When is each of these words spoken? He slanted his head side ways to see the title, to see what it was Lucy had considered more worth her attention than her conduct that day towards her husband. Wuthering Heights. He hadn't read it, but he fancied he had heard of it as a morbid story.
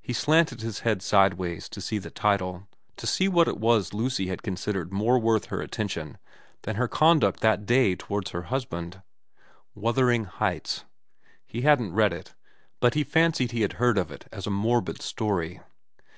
He 0.00 0.14
slanted 0.14 0.62
his 0.62 0.78
head 0.80 1.02
side 1.02 1.34
ways 1.34 1.68
to 1.68 1.82
see 1.82 1.98
the 1.98 2.08
title, 2.10 2.66
to 2.96 3.06
see 3.06 3.28
what 3.28 3.48
it 3.48 3.58
was 3.58 3.92
Lucy 3.92 4.28
had 4.28 4.42
considered 4.42 4.94
more 4.94 5.18
worth 5.18 5.48
her 5.52 5.60
attention 5.60 6.16
than 6.62 6.76
her 6.76 6.88
conduct 6.88 7.40
that 7.40 7.66
day 7.66 7.94
towards 7.94 8.30
her 8.30 8.44
husband. 8.44 9.02
Wuthering 9.74 10.24
Heights. 10.24 10.86
He 11.44 11.60
hadn't 11.60 11.92
read 11.92 12.14
it, 12.14 12.34
but 12.80 12.94
he 12.94 13.04
fancied 13.04 13.50
he 13.50 13.60
had 13.60 13.74
heard 13.74 13.98
of 13.98 14.10
it 14.10 14.26
as 14.32 14.46
a 14.46 14.50
morbid 14.50 15.02
story. 15.02 15.60